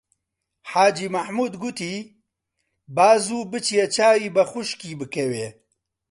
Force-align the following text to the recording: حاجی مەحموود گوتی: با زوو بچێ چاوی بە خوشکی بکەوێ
حاجی 0.71 1.07
مەحموود 1.15 1.53
گوتی: 1.61 1.93
با 2.95 3.09
زوو 3.25 3.47
بچێ 3.51 3.83
چاوی 3.95 4.33
بە 4.35 4.43
خوشکی 4.51 4.91
بکەوێ 4.99 5.47